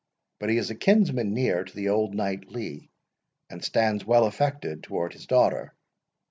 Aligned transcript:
But 0.39 0.49
he 0.49 0.57
is 0.57 0.71
a 0.71 0.75
kinsman 0.75 1.31
near 1.31 1.63
to 1.63 1.75
the 1.75 1.89
old 1.89 2.15
knight 2.15 2.49
Lee, 2.49 2.89
and 3.51 3.63
stands 3.63 4.03
well 4.03 4.25
affected 4.25 4.81
towards 4.81 5.13
his 5.13 5.27
daughter. 5.27 5.75